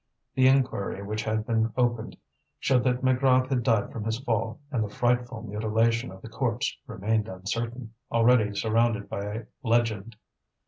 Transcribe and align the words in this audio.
The 0.33 0.47
inquiry 0.47 1.03
which 1.03 1.23
had 1.23 1.45
been 1.45 1.71
opened 1.77 2.17
showed 2.59 2.83
that 2.85 3.03
Maigrat 3.03 3.49
had 3.49 3.61
died 3.61 3.91
from 3.91 4.03
his 4.03 4.17
fall, 4.17 4.59
and 4.71 4.83
the 4.83 4.89
frightful 4.89 5.43
mutilation 5.43 6.11
of 6.11 6.23
the 6.23 6.27
corpse 6.27 6.75
remained 6.87 7.27
uncertain, 7.27 7.93
already 8.11 8.55
surrounded 8.55 9.07
by 9.09 9.25
a 9.25 9.43
legend. 9.61 10.15